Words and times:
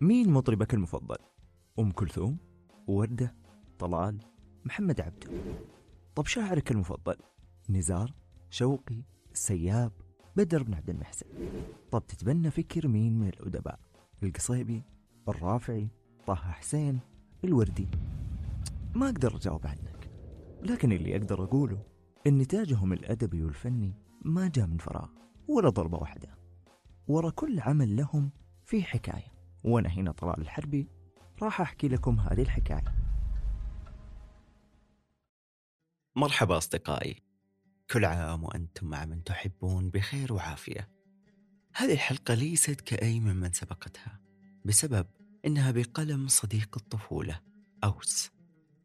مين 0.00 0.30
مطربك 0.30 0.74
المفضل؟ 0.74 1.16
أم 1.78 1.90
كلثوم؟ 1.90 2.38
وردة؟ 2.86 3.34
طلال؟ 3.78 4.18
محمد 4.64 5.00
عبده؟ 5.00 5.30
طب 6.14 6.26
شاعرك 6.26 6.70
المفضل؟ 6.70 7.16
نزار؟ 7.70 8.14
شوقي؟ 8.50 9.02
السياب؟ 9.32 9.92
بدر 10.36 10.62
بن 10.62 10.74
عبد 10.74 10.90
المحسن؟ 10.90 11.26
طب 11.90 12.06
تتبنى 12.06 12.50
فكر 12.50 12.88
مين 12.88 13.18
من 13.18 13.28
الأدباء؟ 13.28 13.80
القصيبي؟ 14.22 14.82
الرافعي؟ 15.28 15.88
طه 16.26 16.34
حسين؟ 16.34 17.00
الوردي؟ 17.44 17.88
ما 18.94 19.06
أقدر 19.08 19.36
أجاوب 19.36 19.66
عنك 19.66 20.10
لكن 20.62 20.92
اللي 20.92 21.16
أقدر 21.16 21.44
أقوله 21.44 21.82
إن 22.26 22.38
نتاجهم 22.38 22.92
الأدبي 22.92 23.44
والفني 23.44 23.94
ما 24.24 24.48
جاء 24.48 24.66
من 24.66 24.76
فراغ 24.78 25.08
ولا 25.48 25.68
ضربة 25.68 25.98
واحدة 25.98 26.28
ورا 27.08 27.30
كل 27.30 27.60
عمل 27.60 27.96
لهم 27.96 28.30
في 28.64 28.82
حكاية 28.82 29.37
وأنا 29.64 29.88
هنا 29.88 30.12
طلال 30.12 30.40
الحربي 30.40 30.88
راح 31.42 31.60
أحكي 31.60 31.88
لكم 31.88 32.20
هذه 32.20 32.42
الحكاية. 32.42 32.94
مرحبا 36.16 36.56
أصدقائي. 36.56 37.22
كل 37.90 38.04
عام 38.04 38.44
وأنتم 38.44 38.86
مع 38.86 39.04
من 39.04 39.24
تحبون 39.24 39.90
بخير 39.90 40.32
وعافية. 40.32 40.90
هذه 41.74 41.92
الحلقة 41.92 42.34
ليست 42.34 42.80
كأي 42.80 43.20
ممن 43.20 43.52
سبقتها 43.52 44.20
بسبب 44.64 45.06
إنها 45.46 45.70
بقلم 45.70 46.28
صديق 46.28 46.76
الطفولة 46.76 47.40
أوس 47.84 48.30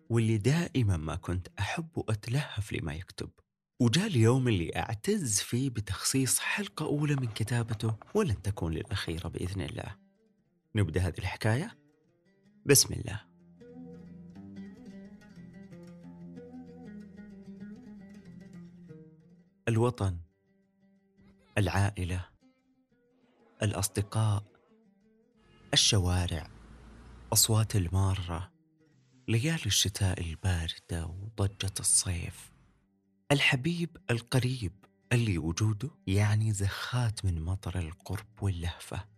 واللي 0.10 0.38
دائما 0.38 0.98
ما 0.98 1.16
كنت 1.16 1.48
أحب 1.60 1.88
وأتلهف 1.96 2.74
لما 2.74 2.94
يكتب. 2.94 3.30
وجاء 3.80 4.08
اليوم 4.08 4.48
اللي 4.48 4.76
أعتز 4.76 5.40
فيه 5.40 5.70
بتخصيص 5.70 6.40
حلقة 6.40 6.86
أولى 6.86 7.16
من 7.16 7.28
كتابته 7.28 7.96
ولن 8.14 8.42
تكون 8.42 8.74
للأخيرة 8.74 9.28
بإذن 9.28 9.62
الله. 9.62 10.03
نبدأ 10.76 11.02
هذه 11.02 11.18
الحكاية. 11.20 11.78
بسم 12.66 12.94
الله. 12.94 13.22
الوطن 19.68 20.18
العائلة 21.58 22.26
الأصدقاء 23.64 24.44
الشوارع 25.74 26.50
أصوات 27.34 27.76
المارة 27.76 28.52
ليالي 29.28 29.66
الشتاء 29.66 30.22
الباردة 30.22 31.06
وضجة 31.06 31.74
الصيف. 31.80 32.54
الحبيب 33.32 33.98
القريب 34.12 34.86
اللي 35.12 35.38
وجوده 35.38 35.90
يعني 36.08 36.54
زخات 36.54 37.26
من 37.26 37.42
مطر 37.42 37.80
القرب 37.80 38.28
واللهفة. 38.42 39.13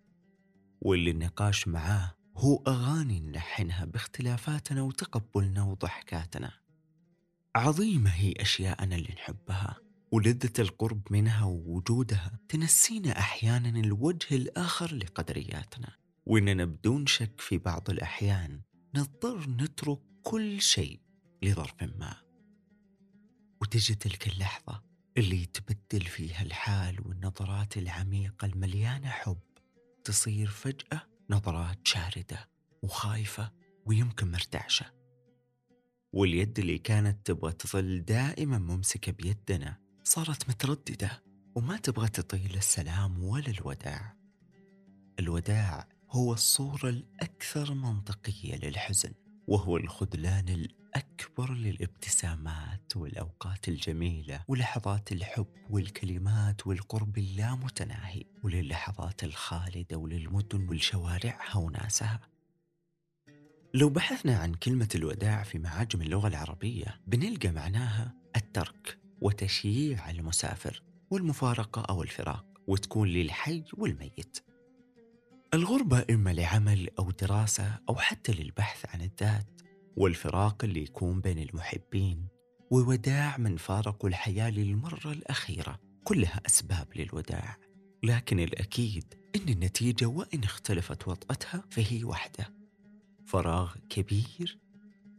واللي 0.82 1.12
النقاش 1.12 1.68
معاه 1.68 2.16
هو 2.38 2.64
أغاني 2.68 3.20
نلحنها 3.20 3.86
باختلافاتنا 3.86 4.82
وتقبلنا 4.82 5.64
وضحكاتنا. 5.64 6.52
عظيمة 7.56 8.10
هي 8.10 8.34
أشياءنا 8.40 8.96
اللي 8.96 9.14
نحبها 9.14 9.78
ولذة 10.12 10.54
القرب 10.60 11.02
منها 11.12 11.46
ووجودها 11.46 12.40
تنسينا 12.50 13.20
أحيانا 13.20 13.80
الوجه 13.80 14.36
الآخر 14.36 14.96
لقدرياتنا. 14.96 15.96
وإننا 16.26 16.66
بدون 16.66 17.06
شك 17.06 17.42
في 17.42 17.58
بعض 17.58 17.90
الأحيان 17.90 18.62
نضطر 18.96 19.50
نترك 19.50 20.00
كل 20.24 20.62
شيء 20.62 21.00
لظرف 21.44 21.84
ما. 21.84 22.16
وتجي 23.62 23.96
تلك 23.96 24.28
اللحظة 24.28 24.84
اللي 25.18 25.42
يتبدل 25.42 26.06
فيها 26.06 26.42
الحال 26.42 27.08
والنظرات 27.08 27.78
العميقة 27.78 28.46
المليانة 28.46 29.10
حب 29.10 29.40
تصير 30.06 30.48
فجأة 30.48 31.02
نظرات 31.30 31.88
شاردة 31.88 32.50
وخايفة 32.84 33.52
ويمكن 33.86 34.32
مرتعشة. 34.32 34.86
واليد 36.14 36.60
اللي 36.60 36.78
كانت 36.78 37.26
تبغى 37.26 37.52
تظل 37.52 38.06
دائما 38.06 38.58
ممسكة 38.58 39.12
بيدنا 39.12 39.78
صارت 40.04 40.50
مترددة 40.50 41.24
وما 41.56 41.78
تبغى 41.78 42.08
تطيل 42.08 42.56
السلام 42.56 43.24
ولا 43.24 43.48
الوداع. 43.48 44.16
الوداع 45.20 45.88
هو 46.12 46.34
الصورة 46.34 46.90
الأكثر 46.90 47.74
منطقية 47.74 48.56
للحزن 48.56 49.14
وهو 49.48 49.78
الخذلان 49.78 50.50
للابتسامات 51.40 52.98
والأوقات 52.98 53.68
الجميلة 53.68 54.44
ولحظات 54.48 55.12
الحب 55.12 55.48
والكلمات 55.70 56.68
والقرب 56.68 57.18
اللامتناهي 57.18 58.24
وللحظات 58.44 59.24
الخالدة 59.24 59.98
وللمدن 59.98 60.70
والشوارعها 60.70 61.58
وناسها. 61.58 62.20
لو 63.74 63.90
بحثنا 63.90 64.38
عن 64.38 64.54
كلمة 64.54 64.90
الوداع 64.96 65.44
في 65.44 65.60
معاجم 65.60 66.02
اللغة 66.02 66.28
العربية 66.28 67.00
بنلقى 67.08 67.52
معناها 67.52 68.14
الترك 68.36 68.98
وتشييع 69.22 70.10
المسافر 70.10 70.84
والمفارقة 71.10 71.82
أو 71.82 72.04
الفراق 72.04 72.46
وتكون 72.68 73.08
للحي 73.08 73.64
والميت. 73.74 74.40
الغربة 75.54 76.06
إما 76.10 76.34
لعمل 76.34 76.90
أو 77.00 77.12
دراسة 77.12 77.80
أو 77.90 77.96
حتى 77.96 78.32
للبحث 78.32 78.86
عن 78.96 79.02
الذات 79.02 79.62
والفراق 79.98 80.64
اللي 80.64 80.84
يكون 80.84 81.22
بين 81.22 81.40
المحبين 81.40 82.28
ووداع 82.72 83.38
من 83.38 83.58
فارقوا 83.58 84.10
الحياة 84.10 84.50
للمرة 84.50 85.12
الأخيرة 85.12 85.80
كلها 86.04 86.42
أسباب 86.46 86.88
للوداع. 86.96 87.58
لكن 88.04 88.40
الأكيد 88.40 89.14
إن 89.36 89.50
النتيجة 89.50 90.06
وإن 90.06 90.44
اختلفت 90.44 91.08
وطأتها 91.08 91.64
فهي 91.72 92.04
واحدة. 92.04 92.54
فراغ 93.26 93.76
كبير 93.90 94.60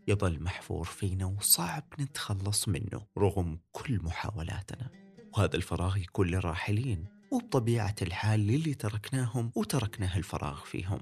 يظل 0.09 0.43
محفور 0.43 0.85
فينا 0.85 1.27
وصعب 1.27 1.85
نتخلص 2.01 2.69
منه 2.69 3.07
رغم 3.19 3.59
كل 3.73 4.03
محاولاتنا. 4.03 4.91
وهذا 5.37 5.57
الفراغ 5.57 5.97
يكون 5.97 6.27
للراحلين 6.27 7.05
وبطبيعة 7.33 7.95
الحال 8.03 8.41
للي 8.41 8.75
تركناهم 8.75 9.53
وتركناه 9.55 10.17
الفراغ 10.17 10.65
فيهم. 10.65 11.01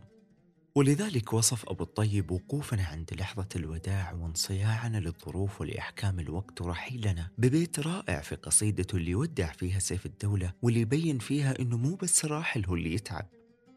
ولذلك 0.76 1.32
وصف 1.32 1.68
أبو 1.68 1.84
الطيب 1.84 2.30
وقوفنا 2.30 2.84
عند 2.84 3.10
لحظة 3.14 3.48
الوداع 3.56 4.12
وانصياعنا 4.12 4.98
للظروف 4.98 5.60
ولأحكام 5.60 6.20
الوقت 6.20 6.60
ورحيلنا 6.60 7.30
ببيت 7.38 7.80
رائع 7.80 8.20
في 8.20 8.34
قصيدته 8.34 8.96
اللي 8.96 9.14
ودع 9.14 9.52
فيها 9.52 9.78
سيف 9.78 10.06
الدولة 10.06 10.52
واللي 10.62 10.80
يبين 10.80 11.18
فيها 11.18 11.60
أنه 11.60 11.76
مو 11.76 11.94
بس 11.94 12.24
الراحل 12.24 12.66
هو 12.66 12.74
اللي 12.74 12.94
يتعب. 12.94 13.26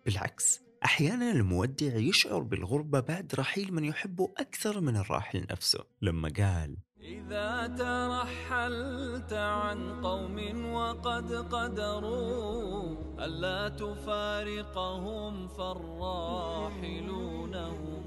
بالعكس 0.05 0.66
أحيانا 0.85 1.31
المودع 1.31 1.95
يشعر 1.95 2.39
بالغربة 2.39 2.99
بعد 2.99 3.35
رحيل 3.35 3.73
من 3.73 3.83
يحبه 3.83 4.33
أكثر 4.37 4.81
من 4.81 4.97
الراحل 4.97 5.45
نفسه. 5.51 5.79
لما 6.01 6.29
قال 6.37 6.77
إذا 7.01 7.67
ترحلت 7.67 9.33
عن 9.33 10.01
قوم 10.01 10.65
وقد 10.73 11.31
قدروا 11.33 12.95
ألا 13.25 13.69
تفارقهم 13.69 15.47
فالراحلون 15.47 17.55
هم؟ 17.55 18.05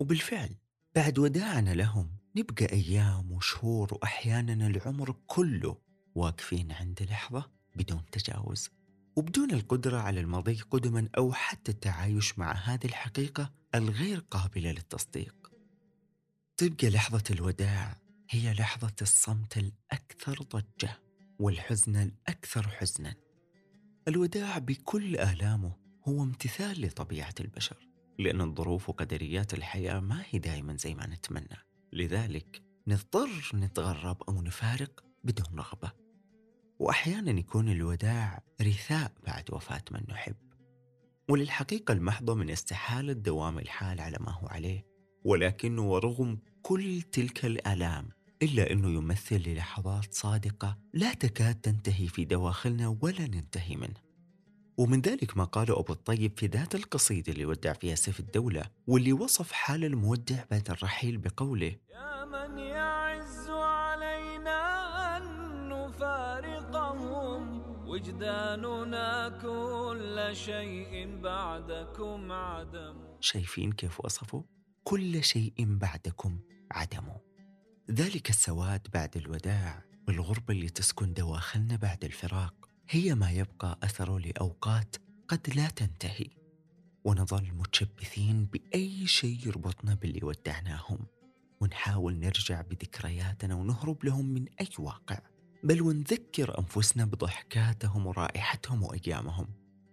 وبالفعل 0.00 0.50
بعد 0.94 1.18
وداعنا 1.18 1.70
لهم 1.74 2.10
نبقى 2.36 2.64
أيام 2.72 3.32
وشهور 3.32 3.94
وأحيانا 3.94 4.66
العمر 4.66 5.14
كله 5.26 5.76
واقفين 6.14 6.72
عند 6.72 7.02
لحظة 7.10 7.50
بدون 7.76 8.02
تجاوز. 8.12 8.70
وبدون 9.16 9.50
القدرة 9.50 9.98
على 9.98 10.20
المضي 10.20 10.60
قدما 10.70 11.08
أو 11.18 11.32
حتى 11.32 11.72
التعايش 11.72 12.38
مع 12.38 12.52
هذه 12.52 12.84
الحقيقة 12.84 13.52
الغير 13.74 14.18
قابلة 14.18 14.72
للتصديق. 14.72 15.52
تبقى 16.56 16.90
لحظة 16.90 17.24
الوداع 17.30 17.98
هي 18.30 18.52
لحظة 18.52 18.94
الصمت 19.02 19.58
الأكثر 19.58 20.42
ضجة 20.42 20.98
والحزن 21.38 21.96
الأكثر 21.96 22.68
حزنا. 22.68 23.14
الوداع 24.08 24.58
بكل 24.58 25.16
آلامه 25.16 25.76
هو 26.08 26.22
امتثال 26.22 26.80
لطبيعة 26.80 27.34
البشر 27.40 27.88
لأن 28.18 28.40
الظروف 28.40 28.88
وقدريات 28.88 29.54
الحياة 29.54 30.00
ما 30.00 30.24
هي 30.30 30.38
دائما 30.38 30.76
زي 30.76 30.94
ما 30.94 31.06
نتمنى. 31.06 31.58
لذلك 31.92 32.62
نضطر 32.86 33.50
نتغرب 33.54 34.22
أو 34.22 34.42
نفارق 34.42 35.04
بدون 35.24 35.58
رغبة. 35.58 36.01
وأحيانا 36.82 37.30
يكون 37.30 37.68
الوداع 37.68 38.42
رثاء 38.62 39.12
بعد 39.26 39.44
وفاة 39.52 39.82
من 39.90 40.00
نحب. 40.08 40.34
وللحقيقة 41.28 41.92
المحضة 41.92 42.34
من 42.34 42.50
استحالة 42.50 43.12
دوام 43.12 43.58
الحال 43.58 44.00
على 44.00 44.16
ما 44.20 44.32
هو 44.32 44.46
عليه. 44.46 44.86
ولكنه 45.24 45.82
ورغم 45.82 46.38
كل 46.62 47.02
تلك 47.02 47.44
الآلام 47.44 48.08
إلا 48.42 48.72
أنه 48.72 48.90
يمثل 48.90 49.36
للحظات 49.36 50.14
صادقة 50.14 50.78
لا 50.94 51.14
تكاد 51.14 51.54
تنتهي 51.54 52.08
في 52.08 52.24
دواخلنا 52.24 52.96
ولا 53.02 53.26
ننتهي 53.26 53.76
منه. 53.76 54.00
ومن 54.78 55.00
ذلك 55.00 55.36
ما 55.36 55.44
قاله 55.44 55.80
أبو 55.80 55.92
الطيب 55.92 56.38
في 56.38 56.46
ذات 56.46 56.74
القصيدة 56.74 57.32
اللي 57.32 57.46
ودع 57.46 57.72
فيها 57.72 57.94
سيف 57.94 58.20
الدولة 58.20 58.62
واللي 58.86 59.12
وصف 59.12 59.52
حال 59.52 59.84
المودع 59.84 60.44
بعد 60.50 60.70
الرحيل 60.70 61.18
بقوله 61.18 61.76
يا 61.90 62.24
من 62.24 62.58
وجداننا 68.02 69.28
كل 69.28 70.36
شيء 70.36 71.20
بعدكم 71.20 72.32
عدم. 72.32 72.96
شايفين 73.20 73.72
كيف 73.72 74.04
وصفوا؟ 74.04 74.42
كل 74.84 75.24
شيء 75.24 75.54
بعدكم 75.58 76.38
عدمه 76.70 77.20
ذلك 77.90 78.30
السواد 78.30 78.86
بعد 78.94 79.16
الوداع 79.16 79.82
والغربة 80.08 80.54
اللي 80.54 80.68
تسكن 80.68 81.14
دواخلنا 81.14 81.76
بعد 81.76 82.04
الفراق. 82.04 82.54
هي 82.90 83.14
ما 83.14 83.30
يبقى 83.30 83.78
أثره 83.82 84.18
لأوقات 84.18 84.96
قد 85.28 85.54
لا 85.56 85.68
تنتهي. 85.68 86.30
ونظل 87.04 87.52
متشبثين 87.54 88.44
بأي 88.44 89.06
شيء 89.06 89.46
يربطنا 89.46 89.94
باللي 89.94 90.20
ودعناهم. 90.22 91.06
ونحاول 91.60 92.18
نرجع 92.18 92.60
بذكرياتنا 92.60 93.54
ونهرب 93.54 94.04
لهم 94.04 94.26
من 94.26 94.46
أي 94.60 94.68
واقع. 94.78 95.31
بل 95.64 95.82
ونذكر 95.82 96.58
أنفسنا 96.58 97.04
بضحكاتهم 97.04 98.06
ورائحتهم 98.06 98.82
وأيامهم. 98.82 99.46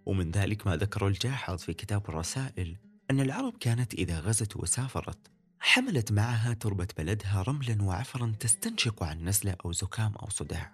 ومن 0.06 0.32
ذلك 0.32 0.68
ما 0.68 0.76
ذكره 0.76 1.08
الجاحظ 1.08 1.58
في 1.58 1.74
كتاب 1.74 2.10
الرسائل 2.10 2.78
أن 3.12 3.20
العرب 3.20 3.58
كانت 3.60 3.94
إذا 3.94 4.20
غزت 4.20 4.58
وسافرت 4.58 5.32
حملت 5.60 6.12
معها 6.12 6.54
تربة 6.54 6.88
بلدها 6.98 7.42
رملا 7.42 7.84
وعفرا 7.84 8.36
تستنشق 8.40 9.04
عن 9.04 9.26
نزلة 9.26 9.56
أو 9.66 9.72
زكام 9.72 10.16
أو 10.16 10.30
صداع. 10.30 10.74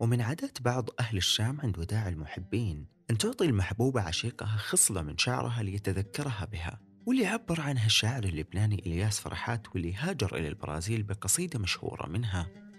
ومن 0.00 0.20
عادات 0.20 0.62
بعض 0.62 0.88
أهل 1.00 1.16
الشام 1.16 1.60
عند 1.60 1.78
وداع 1.78 2.08
المحبين 2.08 2.86
أن 3.10 3.18
تعطي 3.18 3.44
المحبوبة 3.44 4.00
عشيقها 4.00 4.56
خصلة 4.56 5.02
من 5.02 5.18
شعرها 5.18 5.62
ليتذكرها 5.62 6.44
بها 6.44 6.80
واللي 7.06 7.26
عبر 7.26 7.60
عنها 7.60 7.86
الشاعر 7.86 8.24
اللبناني 8.24 8.78
إلياس 8.86 9.20
فرحات 9.20 9.68
واللي 9.74 9.94
هاجر 9.94 10.36
إلى 10.36 10.48
البرازيل 10.48 11.02
بقصيدة 11.02 11.58
مشهورة 11.58 12.08
منها 12.08 12.69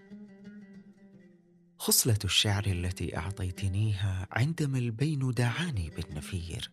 خصلة 1.82 2.20
الشعر 2.26 2.66
التي 2.66 3.18
أعطيتنيها 3.18 4.28
عندما 4.32 4.78
البين 4.78 5.32
دعاني 5.32 5.90
بالنفير. 5.90 6.72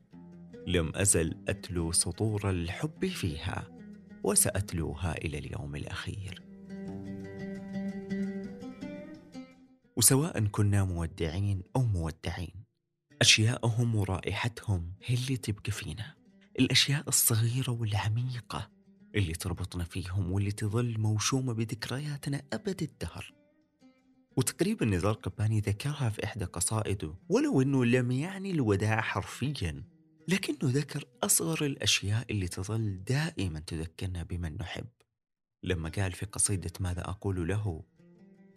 لم 0.67 0.97
أزل 0.97 1.45
أتلو 1.49 1.93
سطور 1.93 2.51
الحب 2.51 3.07
فيها 3.07 3.69
وسأتلوها 4.25 5.19
إلى 5.19 5.39
اليوم 5.39 5.77
الأخير. 5.77 6.43
وسواء 9.97 10.45
كنا 10.45 10.85
مودعين 10.85 11.63
أو 11.77 11.83
مودعين 11.83 12.65
أشياءهم 13.21 13.95
ورائحتهم 13.95 14.93
هي 15.05 15.15
اللي 15.15 15.37
تبقى 15.37 15.73
فينا. 15.73 16.15
الأشياء 16.61 17.09
الصغيرة 17.09 17.71
والعميقة 17.71 18.71
اللي 19.15 19.33
تربطنا 19.33 19.85
فيهم 19.85 20.33
واللي 20.33 20.53
تظل 20.53 21.01
موشومة 21.01 21.53
بذكرياتنا 21.53 22.43
أبد 22.53 22.83
الدهر. 22.83 23.38
وتقريبا 24.38 24.87
نزار 24.87 25.12
قباني 25.12 25.61
ذكرها 25.61 26.08
في 26.08 26.25
إحدى 26.25 26.44
قصائده 26.44 27.14
ولو 27.29 27.62
أنه 27.62 27.85
لم 27.85 28.11
يعني 28.11 28.50
الوداع 28.50 29.00
حرفيا 29.00 29.85
لكنه 30.29 30.58
ذكر 30.62 31.05
أصغر 31.23 31.64
الأشياء 31.64 32.25
اللي 32.31 32.49
تظل 32.49 33.05
دائما 33.05 33.61
تذكرنا 33.61 34.23
بمن 34.23 34.56
نحب. 34.56 34.87
لما 35.62 35.88
قال 35.88 36.12
في 36.12 36.26
قصيدة 36.26 36.73
ماذا 36.81 37.00
أقول 37.00 37.49
له؟ 37.49 37.82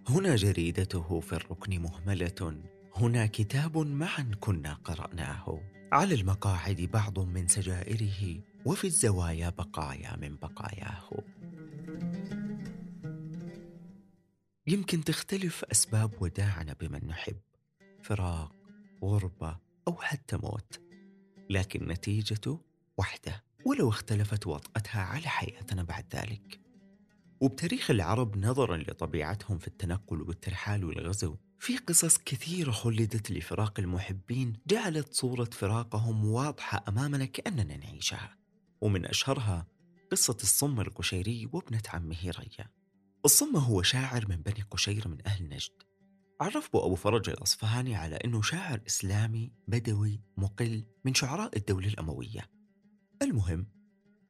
هنا 0.09 0.35
جريدته 0.35 1.19
في 1.19 1.33
الركن 1.33 1.81
مهملة 1.81 2.61
هنا 2.95 3.25
كتاب 3.25 3.77
معا 3.77 4.31
كنا 4.39 4.73
قرأناه. 4.73 5.61
على 5.91 6.15
المقاعد 6.15 6.81
بعض 6.81 7.19
من 7.19 7.47
سجائره 7.47 8.41
وفي 8.65 8.87
الزوايا 8.87 9.49
بقايا 9.49 10.17
من 10.21 10.35
بقاياه. 10.35 11.09
يمكن 14.71 15.03
تختلف 15.03 15.63
أسباب 15.71 16.21
وداعنا 16.21 16.73
بمن 16.73 17.07
نحب 17.07 17.39
فراق 18.03 18.55
غربة 19.03 19.57
أو 19.87 19.95
حتى 20.01 20.37
موت. 20.37 20.81
لكن 21.49 21.87
نتيجته 21.87 22.61
واحدة 22.97 23.43
ولو 23.65 23.89
اختلفت 23.89 24.47
وطأتها 24.47 25.01
على 25.01 25.27
حياتنا 25.27 25.83
بعد 25.83 26.05
ذلك. 26.15 26.59
وبتاريخ 27.41 27.91
العرب 27.91 28.37
نظرا 28.37 28.77
لطبيعتهم 28.77 29.57
في 29.57 29.67
التنقل 29.67 30.21
والترحال 30.21 30.85
والغزو 30.85 31.35
في 31.59 31.77
قصص 31.77 32.17
كثيرة 32.17 32.71
خلدت 32.71 33.31
لفراق 33.31 33.79
المحبين 33.79 34.53
جعلت 34.67 35.13
صورة 35.13 35.49
فراقهم 35.51 36.25
واضحة 36.25 36.83
أمامنا 36.87 37.25
كأننا 37.25 37.77
نعيشها. 37.77 38.37
ومن 38.81 39.05
أشهرها 39.05 39.67
قصة 40.11 40.37
الصم 40.43 40.81
القشيري 40.81 41.49
وابنة 41.53 41.83
عمه 41.93 42.31
ريا. 42.39 42.80
الصم 43.25 43.55
هو 43.57 43.81
شاعر 43.81 44.25
من 44.29 44.35
بني 44.35 44.61
قشير 44.61 45.07
من 45.07 45.27
أهل 45.27 45.49
نجد. 45.49 45.71
عرفه 46.41 46.85
أبو 46.85 46.95
فرج 46.95 47.29
الأصفهاني 47.29 47.95
على 47.95 48.15
أنه 48.15 48.41
شاعر 48.41 48.81
إسلامي 48.87 49.53
بدوي 49.67 50.21
مقل 50.37 50.85
من 51.05 51.13
شعراء 51.13 51.57
الدولة 51.57 51.87
الأموية. 51.87 52.49
المهم 53.21 53.67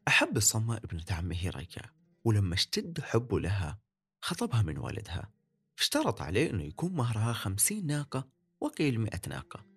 أحب 0.08 0.38
الصمة 0.38 0.78
ابنة 0.78 1.06
عمه 1.12 1.50
ريا 1.50 1.92
ولما 2.26 2.54
اشتد 2.54 3.02
حبه 3.02 3.40
لها 3.40 3.80
خطبها 4.22 4.62
من 4.62 4.78
والدها. 4.78 5.32
اشترط 5.80 6.22
عليه 6.22 6.50
أنه 6.50 6.64
يكون 6.64 6.94
مهرها 6.94 7.34
خمسين 7.34 7.86
ناقة 7.86 8.28
وقيل 8.62 9.00
مئة 9.00 9.30
ناقة. 9.30 9.71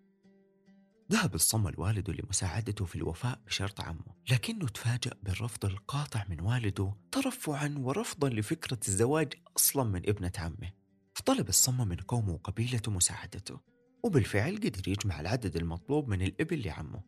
ذهب 1.12 1.34
الصم 1.34 1.68
الوالد 1.68 2.10
لمساعدته 2.10 2.84
في 2.84 2.96
الوفاء 2.96 3.40
بشرط 3.46 3.80
عمه 3.80 4.14
لكنه 4.30 4.68
تفاجأ 4.68 5.10
بالرفض 5.22 5.64
القاطع 5.64 6.24
من 6.28 6.40
والده 6.40 6.94
ترفعا 7.12 7.74
ورفضا 7.78 8.28
لفكرة 8.28 8.78
الزواج 8.88 9.32
أصلا 9.56 9.84
من 9.84 10.08
ابنة 10.08 10.32
عمه. 10.38 10.72
فطلب 11.14 11.48
الصم 11.48 11.88
من 11.88 11.96
قومه 11.96 12.32
وقبيلته 12.32 12.92
مساعدته 12.92 13.60
وبالفعل 14.02 14.56
قدر 14.56 14.88
يجمع 14.88 15.20
العدد 15.20 15.56
المطلوب 15.56 16.08
من 16.08 16.22
الإبل 16.22 16.66
لعمه. 16.66 17.02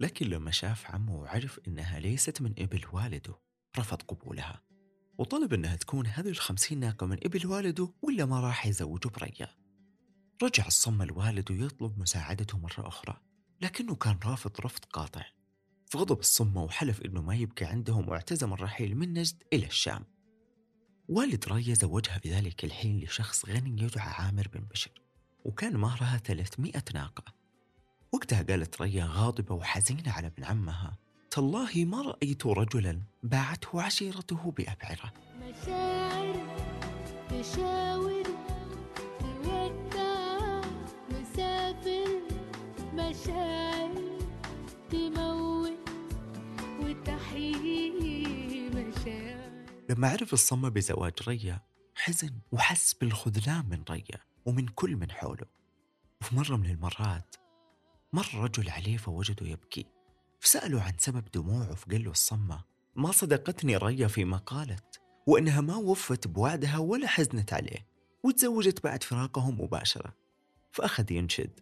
لكن 0.00 0.26
لما 0.26 0.50
شاف 0.50 0.86
عمه 0.86 1.16
وعرف 1.16 1.60
إنها 1.68 2.00
ليست 2.00 2.42
من 2.42 2.54
إبل 2.58 2.84
والده 2.92 3.40
رفض 3.78 4.02
قبولها 4.02 4.62
وطلب 5.18 5.52
أنها 5.52 5.76
تكون 5.76 6.06
هذه 6.06 6.28
الخمسين 6.28 6.80
ناقة 6.80 7.06
من 7.06 7.18
إبل 7.24 7.46
والده 7.46 7.88
ولا 8.02 8.24
ما 8.24 8.40
راح 8.40 8.66
يزوجه 8.66 9.08
بريا 9.08 9.48
رجع 10.42 10.66
الصم 10.66 11.02
الوالد 11.02 11.50
ويطلب 11.50 11.98
مساعدته 11.98 12.58
مرة 12.58 12.88
أخرى 12.88 13.20
لكنه 13.64 13.94
كان 13.94 14.18
رافض 14.24 14.60
رفض 14.60 14.84
قاطع. 14.84 15.26
فغضب 15.86 16.18
الصم 16.18 16.56
وحلف 16.56 17.02
أنه 17.02 17.22
ما 17.22 17.34
يبقى 17.34 17.66
عندهم 17.66 18.08
واعتزم 18.08 18.52
الرحيل 18.52 18.96
من 18.96 19.12
نجد 19.12 19.42
إلى 19.52 19.66
الشام. 19.66 20.04
والد 21.08 21.44
ريا 21.48 21.74
زوجها 21.74 22.18
في 22.18 22.30
ذلك 22.30 22.64
الحين 22.64 23.00
لشخص 23.00 23.46
غني 23.48 23.82
يدعى 23.82 24.08
عامر 24.08 24.48
بن 24.48 24.60
بشر 24.60 24.90
وكان 25.44 25.76
مهرها 25.76 26.18
300 26.18 26.72
ناقة. 26.94 27.24
وقتها 28.12 28.42
قالت 28.42 28.82
ريا 28.82 29.08
غاضبة 29.10 29.54
وحزينة 29.54 30.12
على 30.12 30.26
ابن 30.26 30.44
عمها 30.44 30.98
تالله 31.30 31.84
ما 31.84 32.02
رأيت 32.02 32.46
رجلا 32.46 33.00
باعته 33.22 33.82
عشيرته 33.82 34.50
بأبعرة. 34.50 35.12
مشاعر 35.40 36.36
تشاور 37.30 37.93
لما 49.90 50.08
عرف 50.08 50.32
الصمة 50.32 50.68
بزواج 50.68 51.12
ريا 51.28 51.60
حزن 51.94 52.30
وحس 52.52 52.94
بالخذلان 52.94 53.68
من 53.68 53.84
ريا 53.90 54.20
ومن 54.46 54.68
كل 54.68 54.96
من 54.96 55.10
حوله. 55.10 55.46
وفي 56.20 56.36
مرة 56.36 56.56
من 56.56 56.70
المرات 56.70 57.36
مر 58.12 58.34
رجل 58.34 58.70
عليه 58.70 58.96
فوجده 58.96 59.46
يبكي. 59.46 59.86
فسألوا 60.40 60.80
عن 60.80 60.92
سبب 60.98 61.24
دموعه 61.34 61.74
فقال 61.74 62.04
له 62.04 62.10
الصمة. 62.10 62.64
ما 62.96 63.12
صدقتني 63.12 63.76
ريا 63.76 64.08
فيما 64.08 64.36
قالت 64.36 65.00
وإنها 65.26 65.60
ما 65.60 65.76
وفت 65.76 66.28
بوعدها 66.28 66.78
ولا 66.78 67.06
حزنت 67.06 67.52
عليه 67.52 67.86
وتزوجت 68.22 68.84
بعد 68.84 69.02
فراقه 69.02 69.50
مباشرة. 69.50 70.14
فأخذ 70.72 71.12
ينشد. 71.12 71.60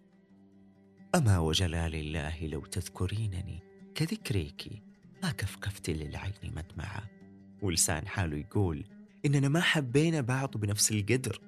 أما 1.15 1.39
وجلال 1.39 1.95
الله 1.95 2.47
لو 2.47 2.67
تذكرينني 2.67 3.63
كذكريك 3.95 4.83
ما 5.23 5.31
كفكفت 5.31 5.91
للعين 5.91 6.33
مدمعة. 6.43 7.22
ولسان 7.63 8.09
حاله 8.09 8.37
يقول 8.37 8.85
إننا 9.27 9.49
ما 9.49 9.61
حبينا 9.61 10.21
بعض 10.21 10.57
بنفس 10.57 10.93
القدر 10.93 11.41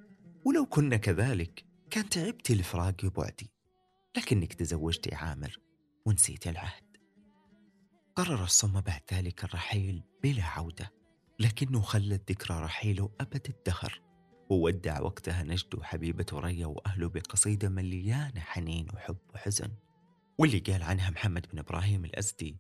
ولو 0.45 0.67
كنا 0.67 0.97
كذلك 0.97 1.65
كان 1.91 2.09
تعبتي 2.09 2.55
لفراقي 2.55 3.09
وبعدي 3.09 3.51
لكنك 4.17 4.55
تزوجتي 4.55 5.15
عامر 5.15 5.59
ونسيتي 6.07 6.51
العهد. 6.51 6.83
قرر 8.17 8.45
الصمة 8.45 8.81
بعد 8.81 9.01
ذلك 9.13 9.45
الرحيل 9.45 10.03
بلا 10.23 10.45
عودة 10.45 10.93
لكنه 11.39 11.81
خلى 11.81 12.21
ذكرى 12.31 12.63
رحيله 12.63 13.11
أبد 13.21 13.47
الدهر 13.49 14.01
وودع 14.51 15.01
وقتها 15.01 15.43
نجد 15.43 15.75
وحبيبته 15.75 16.41
ريا 16.41 16.67
وأهله 16.67 17.09
بقصيدة 17.09 17.69
مليانة 17.69 18.41
حنين 18.41 18.87
وحب 18.95 19.17
وحزن 19.35 19.71
واللي 20.39 20.59
قال 20.59 20.83
عنها 20.83 21.11
محمد 21.11 21.47
بن 21.53 21.59
إبراهيم 21.59 22.05
الأزدي 22.05 22.57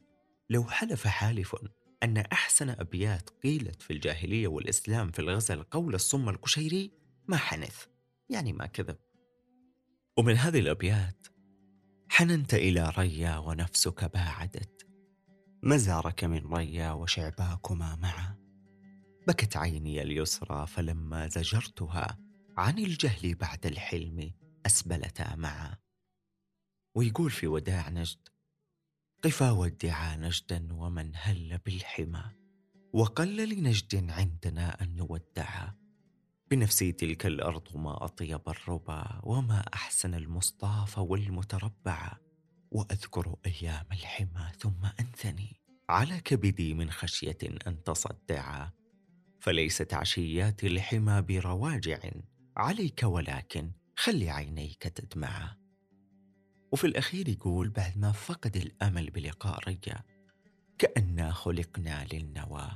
لو 0.50 0.64
حلف 0.64 1.06
حالف 1.06 1.56
أن 2.04 2.18
أحسن 2.18 2.68
أبيات 2.68 3.30
قيلت 3.30 3.82
في 3.82 3.92
الجاهلية 3.92 4.49
والإسلام 4.49 5.11
في 5.11 5.18
الغزل 5.18 5.62
قول 5.62 5.94
الصم 5.94 6.28
القشيري 6.28 6.92
ما 7.28 7.37
حنث 7.37 7.84
يعني 8.28 8.52
ما 8.52 8.66
كذب. 8.66 8.96
ومن 10.18 10.37
هذه 10.37 10.58
الأبيات 10.58 11.26
حننت 12.08 12.54
إلى 12.54 12.92
ريا 12.99 13.38
ونفسك 13.38 14.04
باعدت 14.04 14.87
مزارك 15.62 16.25
من 16.25 16.54
ريا 16.54 16.92
وشعباكما 16.92 17.96
معا. 17.96 18.37
بكت 19.28 19.56
عيني 19.56 20.02
اليسرى 20.02 20.66
فلما 20.66 21.28
زجرتها 21.28 22.18
عن 22.56 22.78
الجهل 22.78 23.34
بعد 23.34 23.66
الحلم 23.66 24.30
أسبلتا 24.66 25.37
معا. 25.37 25.76
ويقول 26.94 27.30
في 27.30 27.46
وداع 27.46 27.88
نجد 27.88 28.28
قفا 29.25 29.50
ودعا 29.50 30.16
نجدا 30.16 30.69
ومن 30.73 31.12
هل 31.14 31.59
بالحمى 31.66 32.25
وقل 32.93 33.49
لنجد 33.49 34.11
عندنا 34.11 34.83
أن 34.83 34.97
نودعا 34.97 35.75
بنفسي 36.50 36.93
تلك 36.93 37.26
الأرض 37.26 37.76
ما 37.76 38.04
أطيب 38.04 38.40
الربا 38.49 39.21
وما 39.23 39.64
أحسن 39.75 40.14
المصطاف 40.14 40.99
والمتربع. 40.99 42.16
وأذكر 42.71 43.37
أيام 43.47 43.87
الحمى 43.93 44.52
ثم 44.59 44.87
أنثني. 45.00 45.61
على 45.88 46.21
كبدي 46.21 46.75
من 46.75 46.90
خشية 46.90 47.38
أن 47.66 47.83
تصدعا 47.83 48.73
فليست 49.40 49.95
عشيات 49.95 50.64
الحمى 50.64 51.23
برواجع. 51.23 51.99
عليك 52.57 53.02
ولكن 53.02 53.73
خلي 53.97 54.31
عينيك 54.31 54.83
تدمعا 54.83 55.63
وفي 56.75 56.87
الأخير 56.87 57.28
يقول 57.28 57.69
بعد 57.69 57.99
ما 57.99 58.12
فقد 58.12 58.57
الأمل 58.57 59.11
بلقاء 59.11 59.69
ريا 59.69 60.02
كأننا 60.78 61.33
خلقنا 61.33 62.07
للنوى 62.12 62.71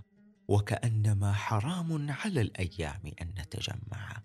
وكأنما 0.49 1.33
حرام 1.33 2.11
على 2.11 2.41
الأيام 2.41 3.01
أن 3.23 3.35
نتجمع. 3.39 4.23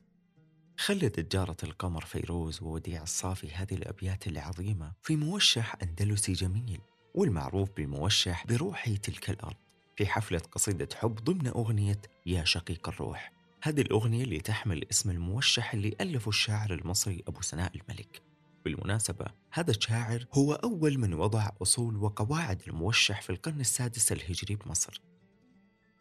خلدت 0.77 1.35
جارة 1.35 1.57
القمر 1.63 2.05
فيروز 2.05 2.61
ووديع 2.61 3.03
الصافي 3.03 3.51
هذه 3.51 3.73
الأبيات 3.73 4.27
العظيمة 4.27 4.93
في 5.01 5.15
موشح 5.15 5.75
أندلسي 5.83 6.33
جميل 6.33 6.81
والمعروف 7.15 7.69
بموشح 7.77 8.45
بروحي 8.47 8.97
تلك 8.97 9.29
الأرض 9.29 9.57
في 9.95 10.05
حفلة 10.05 10.39
قصيدة 10.39 10.89
حب 10.95 11.15
ضمن 11.15 11.47
أغنية 11.47 12.01
يا 12.25 12.43
شقيق 12.43 12.89
الروح 12.89 13.31
هذه 13.63 13.81
الأغنية 13.81 14.23
اللي 14.23 14.39
تحمل 14.39 14.85
اسم 14.91 15.09
الموشح 15.09 15.73
اللي 15.73 15.95
ألفه 16.01 16.29
الشاعر 16.29 16.73
المصري 16.73 17.23
أبو 17.27 17.41
سناء 17.41 17.71
الملك. 17.75 18.32
بالمناسبة 18.65 19.25
هذا 19.51 19.71
الشاعر 19.71 20.25
هو 20.33 20.53
أول 20.53 20.97
من 20.97 21.13
وضع 21.13 21.49
أصول 21.61 21.97
وقواعد 21.97 22.61
الموشح 22.67 23.21
في 23.21 23.29
القرن 23.29 23.59
السادس 23.59 24.11
الهجري 24.11 24.55
بمصر. 24.55 25.01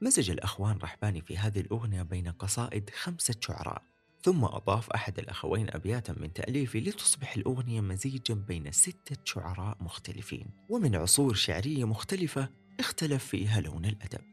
مزج 0.00 0.31
الأخوان 0.31 0.76
رحباني 0.76 1.21
في 1.21 1.38
هذه 1.38 1.61
الأغنية 1.61 2.02
بين 2.02 2.28
قصائد 2.28 2.90
خمسة 2.90 3.35
شعراء 3.40 3.83
ثم 4.23 4.45
أضاف 4.45 4.90
أحد 4.90 5.19
الأخوين 5.19 5.71
أبياتا 5.71 6.12
من 6.12 6.33
تأليفه 6.33 6.78
لتصبح 6.78 7.37
الأغنية 7.37 7.81
مزيجا 7.81 8.35
بين 8.35 8.73
ستة 8.73 9.16
شعراء 9.25 9.76
مختلفين 9.81 10.47
ومن 10.69 10.97
عصور 10.97 11.35
شعرية 11.35 11.85
مختلفة 11.85 12.49
اختلف 12.81 13.25
فيها 13.25 13.61
لون 13.61 13.85
الأدب. 13.85 14.25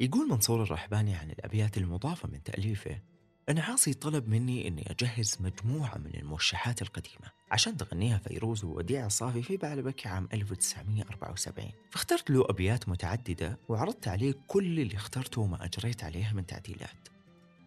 يقول 0.00 0.28
منصور 0.28 0.62
الرحباني 0.62 1.14
عن 1.14 1.30
الأبيات 1.30 1.78
المضافة 1.78 2.28
من 2.28 2.42
تأليفه 2.42 3.00
أن 3.48 3.58
عاصي 3.58 3.94
طلب 3.94 4.28
مني 4.28 4.68
أني 4.68 4.90
أجهز 4.90 5.36
مجموعة 5.40 5.98
من 5.98 6.10
الموشحات 6.14 6.82
القديمة 6.82 7.32
عشان 7.50 7.76
تغنيها 7.76 8.18
فيروز 8.18 8.64
ووديع 8.64 9.06
الصافي 9.06 9.42
في 9.42 9.56
بعلبك 9.56 10.06
عام 10.06 10.28
1974 10.32 11.70
فاخترت 11.90 12.30
له 12.30 12.46
أبيات 12.48 12.88
متعددة 12.88 13.58
وعرضت 13.68 14.08
عليه 14.08 14.34
كل 14.46 14.80
اللي 14.80 14.96
اخترته 14.96 15.40
وما 15.40 15.64
أجريت 15.64 16.04
عليها 16.04 16.32
من 16.32 16.46
تعديلات. 16.46 17.08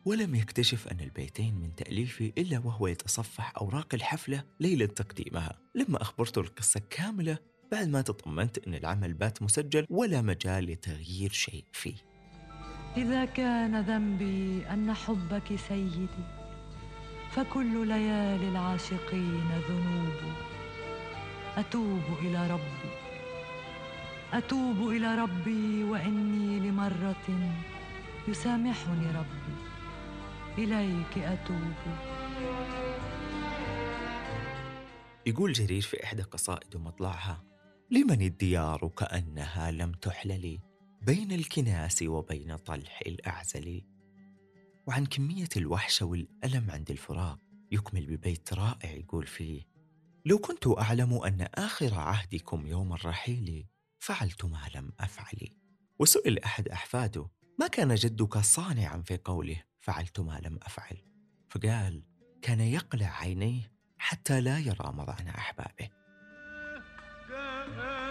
ولم 0.05 0.35
يكتشف 0.35 0.87
أن 0.87 0.99
البيتين 0.99 1.55
من 1.55 1.75
تأليفي 1.75 2.33
إلا 2.37 2.59
وهو 2.59 2.87
يتصفح 2.87 3.53
أوراق 3.57 3.93
الحفلة 3.93 4.43
ليلة 4.59 4.85
تقديمها. 4.85 5.59
لما 5.75 6.01
أخبرته 6.01 6.41
القصة 6.41 6.81
كاملة 6.89 7.37
بعد 7.71 7.87
ما 7.87 8.01
تطمنت 8.01 8.57
أن 8.67 8.75
العمل 8.75 9.13
بات 9.13 9.41
مسجل 9.41 9.85
ولا 9.89 10.21
مجال 10.21 10.65
لتغيير 10.65 11.31
شيء 11.31 11.63
فيه. 11.73 11.95
إذا 12.97 13.25
كان 13.25 13.81
ذنبي 13.81 14.65
أن 14.69 14.93
حبك 14.93 15.55
سيدي 15.55 16.07
فكل 17.31 17.87
ليالي 17.87 18.49
العاشقين 18.49 19.49
ذنوب. 19.69 20.33
أتوب 21.57 22.03
إلى 22.21 22.47
ربي. 22.47 22.91
أتوب 24.33 24.89
إلى 24.89 25.15
ربي 25.15 25.83
وإني 25.83 26.59
لمرة 26.59 27.27
يسامحني 28.27 29.07
ربي. 29.11 29.57
إليك 30.57 31.17
أتوب. 31.17 31.77
يقول 35.25 35.53
جرير 35.53 35.81
في 35.81 36.03
إحدى 36.03 36.21
قصائد 36.21 36.77
مطلعها 36.77 37.43
لمن 37.91 38.21
الديار 38.21 38.91
كأنها 38.97 39.71
لم 39.71 39.91
تحلل 39.91 40.59
بين 41.07 41.31
الكناس 41.31 42.01
وبين 42.03 42.55
طلح 42.55 42.99
الأعزل. 43.07 43.83
وعن 44.87 45.05
كمية 45.05 45.49
الوحشة 45.57 46.05
والألم 46.05 46.71
عند 46.71 46.91
الفراق 46.91 47.39
يكمل 47.71 48.05
ببيت 48.05 48.53
رائع 48.53 48.91
يقول 48.91 49.27
فيه 49.27 49.63
لو 50.25 50.37
كنت 50.37 50.67
أعلم 50.67 51.13
أن 51.13 51.47
آخر 51.55 51.93
عهدكم 51.93 52.67
يوم 52.67 52.93
الرحيل 52.93 53.67
فعلت 53.99 54.45
ما 54.45 54.69
لم 54.75 54.91
أفعل. 54.99 55.49
وسئل 55.99 56.39
أحد 56.39 56.67
أحفاده 56.67 57.29
ما 57.59 57.67
كان 57.67 57.95
جدك 57.95 58.37
صانعا 58.37 59.01
في 59.01 59.17
قوله 59.17 59.63
فعلت 59.79 60.19
ما 60.19 60.39
لم 60.43 60.59
أفعل؟ 60.63 60.97
فقال 61.49 62.03
كان 62.41 62.59
يقلع 62.59 63.19
عينيه 63.21 63.71
حتى 63.97 64.41
لا 64.41 64.59
يرى 64.59 64.93
مضعن 64.93 65.27
أحبابه. 65.27 65.89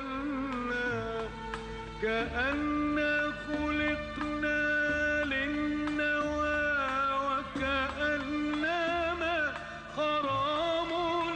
كأن 2.03 2.97
خلقنا 3.33 5.25
للنوى 5.25 6.61
وكأنما 7.27 8.59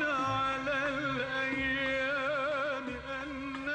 على 0.03 0.89
الأيام 0.99 2.87
أن 2.89 3.67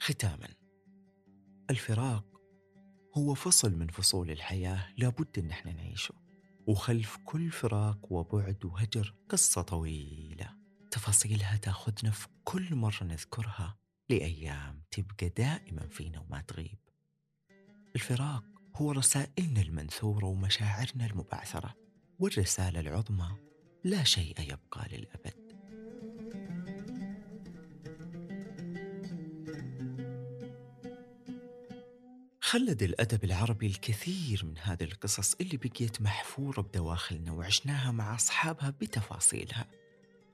ختاما. 0.00 0.48
الفراق 1.70 2.24
هو 3.16 3.34
فصل 3.34 3.78
من 3.78 3.86
فصول 3.86 4.30
الحياة 4.30 4.94
لابد 4.98 5.38
إن 5.38 5.50
إحنا 5.50 5.72
نعيشه. 5.72 6.14
وخلف 6.66 7.18
كل 7.24 7.50
فراق 7.50 8.12
وبعد 8.12 8.64
وهجر 8.64 9.14
قصة 9.28 9.62
طويلة. 9.62 10.50
تفاصيلها 10.90 11.56
تأخذنا 11.56 12.10
في 12.10 12.28
كل 12.44 12.74
مرة 12.74 13.04
نذكرها. 13.04 13.83
لأيام 14.08 14.82
تبقى 14.90 15.28
دائما 15.28 15.86
فينا 15.86 16.20
وما 16.20 16.40
تغيب 16.40 16.78
الفراق 17.96 18.44
هو 18.76 18.92
رسائلنا 18.92 19.60
المنثورة 19.62 20.24
ومشاعرنا 20.24 21.06
المبعثرة 21.06 21.74
والرسالة 22.18 22.80
العظمى 22.80 23.36
لا 23.84 24.04
شيء 24.04 24.40
يبقى 24.40 24.88
للأبد. 24.92 25.44
خلد 32.40 32.82
الأدب 32.82 33.24
العربي 33.24 33.66
الكثير 33.66 34.44
من 34.44 34.58
هذه 34.58 34.84
القصص 34.84 35.34
اللي 35.34 35.56
بقيت 35.56 36.02
محفورة 36.02 36.60
بدواخلنا 36.60 37.32
وعشناها 37.32 37.92
مع 37.92 38.14
أصحابها 38.14 38.70
بتفاصيلها 38.70 39.66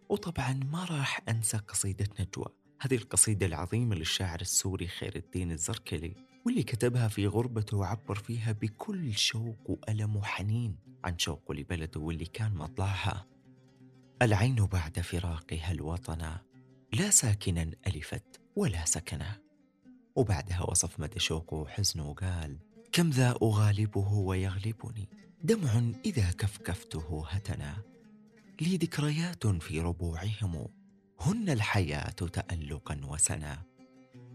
وطبعا 0.09 0.53
ما 0.53 0.85
راح 0.85 1.21
أنسى 1.29 1.57
قصيدة 1.57 2.09
نجوى 2.21 2.60
هذه 2.83 2.95
القصيدة 2.95 3.47
العظيمة 3.47 3.97
للشاعر 3.97 4.41
السوري 4.41 4.87
خير 4.87 5.17
الدين 5.17 5.53
الزركلي 5.53 6.15
واللي 6.47 6.63
كتبها 6.63 7.09
في 7.09 7.27
غربته 7.27 7.77
وعبر 7.77 8.15
فيها 8.15 8.53
بكل 8.53 9.15
شوق 9.15 9.71
وألم 9.71 10.17
وحنين 10.17 10.77
عن 11.05 11.19
شوقه 11.19 11.55
لبلده 11.55 12.01
واللي 12.01 12.25
كان 12.25 12.55
مطلعها. 12.55 13.27
العين 14.23 14.55
بعد 14.55 15.01
فراقها 15.01 15.73
الوطن 15.73 16.37
لا 16.93 17.11
ساكنا 17.11 17.71
ألفت 17.87 18.41
ولا 18.57 18.85
سكنا 18.85 19.41
وبعدها 20.17 20.63
وصف 20.63 21.01
مدى 21.01 21.19
شوقه 21.19 21.57
وحزنه 21.57 22.11
وقال 22.11 22.59
كم 22.93 23.11
ذا 23.11 23.39
أغالبه 23.43 24.13
ويغلبني 24.13 25.09
دمع 25.45 25.93
إذا 26.05 26.31
كفكفته 26.31 27.25
هتنا. 27.29 27.83
لي 28.61 28.77
ذكريات 28.77 29.47
في 29.47 29.81
ربوعهم 29.81 30.67
هن 31.21 31.51
الحياة 31.51 32.11
تألقا 32.11 33.01
وسنا. 33.05 33.63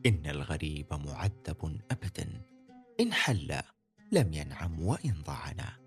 إن 0.05 0.25
الغريب 0.25 0.93
معذب 0.93 1.79
أبدا. 1.91 2.41
إن 2.99 3.13
حل 3.13 3.59
لم 4.11 4.33
ينعم 4.33 4.79
وإن 4.79 5.13
ضعنا. 5.25 5.77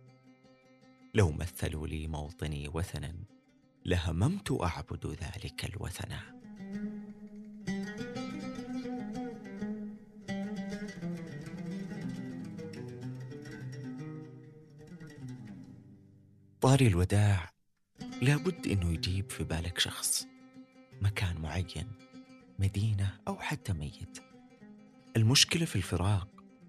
لو 1.14 1.32
مثلوا 1.32 1.86
لي 1.86 2.06
موطني 2.06 2.68
وثنا 2.68 3.14
لهممت 3.84 4.60
أعبد 4.62 5.06
ذلك 5.06 5.64
الوثنا 5.64 6.20
طاري 16.60 16.86
الوداع 16.86 17.50
لابد 18.22 18.66
إنه 18.66 18.92
يجيب 18.92 19.30
في 19.30 19.44
بالك 19.44 19.78
شخص. 19.78 20.37
مكان 21.02 21.40
معين 21.40 21.88
مدينة 22.58 23.20
أو 23.28 23.36
حتى 23.38 23.72
ميت. 23.72 24.18
المشكلة 25.16 25.64
في 25.64 25.76
الفراق 25.76 26.28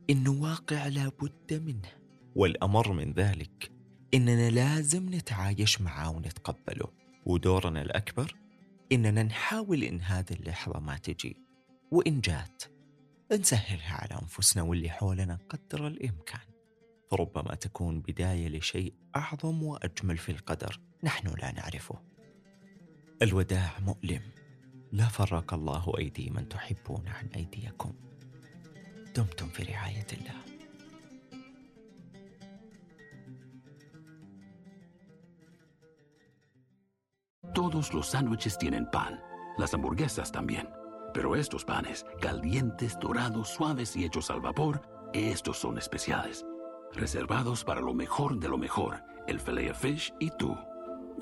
إنه 0.09 0.31
واقع 0.31 0.87
لابد 0.87 1.63
منه 1.67 1.89
والأمر 2.35 2.91
من 2.93 3.13
ذلك 3.13 3.71
إننا 4.13 4.49
لازم 4.49 5.15
نتعايش 5.15 5.81
معاه 5.81 6.09
ونتقبله. 6.09 6.87
ودورنا 7.25 7.81
الأكبر 7.81 8.35
إننا 8.91 9.23
نحاول 9.23 9.83
إن 9.83 10.01
هذه 10.01 10.33
اللحظة 10.33 10.79
ما 10.79 10.97
تجي. 10.97 11.37
وإن 11.91 12.21
جات 12.21 12.63
نسهلها 13.31 13.93
على 13.93 14.21
أنفسنا 14.21 14.63
واللي 14.63 14.89
حولنا 14.89 15.39
قدر 15.49 15.87
الإمكان. 15.87 16.41
فربما 17.11 17.55
تكون 17.55 18.01
بداية 18.01 18.47
لشيء 18.47 18.93
أعظم 19.15 19.63
وأجمل 19.63 20.17
في 20.17 20.31
القدر. 20.31 20.79
نحن 21.03 21.27
لا 21.27 21.51
نعرفه. 21.51 22.01
الوداع 23.22 23.78
مؤلم 23.80 24.22
لا 24.92 25.08
فرق 25.08 25.54
الله 25.54 25.92
ايدي 25.98 26.30
من 26.30 26.48
تحبون 26.48 27.08
عن 27.08 27.26
ايديكم 27.36 27.92
دمتم 29.16 29.48
في 29.48 29.62
رعايه 29.62 30.06
الله 30.12 30.44
Todos 37.54 37.94
los 37.94 38.08
sándwiches 38.08 38.58
tienen 38.58 38.90
pan, 38.90 39.22
las 39.56 39.74
hamburguesas 39.74 40.32
también. 40.32 40.68
Pero 41.12 41.36
estos 41.36 41.64
panes, 41.64 42.04
calientes, 42.20 42.98
dorados, 42.98 43.48
suaves 43.48 43.94
y 43.94 44.04
hechos 44.04 44.28
al 44.30 44.40
vapor, 44.40 44.82
estos 45.12 45.58
son 45.58 45.78
especiales. 45.78 46.44
Reservados 46.92 47.62
para 47.62 47.80
lo 47.80 47.94
mejor 47.94 48.40
de 48.40 48.48
lo 48.48 48.58
mejor, 48.58 49.04
el 49.28 49.38
filet 49.38 49.72
fish 49.72 50.12
y 50.18 50.30
tú. 50.30 50.56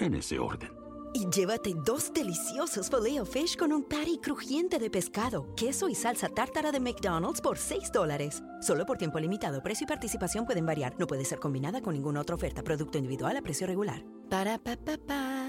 En 0.00 0.14
ese 0.14 0.38
orden. 0.38 0.72
Y 1.13 1.27
llévate 1.29 1.73
dos 1.85 2.13
deliciosos 2.13 2.89
filet 2.89 3.25
fish 3.25 3.55
con 3.55 3.71
un 3.73 3.83
patty 3.83 4.19
crujiente 4.19 4.79
de 4.79 4.89
pescado, 4.89 5.53
queso 5.55 5.89
y 5.89 5.95
salsa 5.95 6.29
tártara 6.29 6.71
de 6.71 6.79
McDonald's 6.79 7.41
por 7.41 7.57
6 7.57 7.91
dólares. 7.91 8.43
Solo 8.61 8.85
por 8.85 8.97
tiempo 8.97 9.19
limitado. 9.19 9.61
Precio 9.61 9.85
y 9.85 9.87
participación 9.87 10.45
pueden 10.45 10.65
variar. 10.65 10.95
No 10.99 11.07
puede 11.07 11.25
ser 11.25 11.39
combinada 11.39 11.81
con 11.81 11.93
ninguna 11.93 12.21
otra 12.21 12.35
oferta. 12.35 12.63
Producto 12.63 12.97
individual 12.97 13.37
a 13.37 13.41
precio 13.41 13.67
regular. 13.67 14.03
Para 14.29 14.57
pa 14.57 14.75
pa 14.75 14.97
pa. 14.97 15.46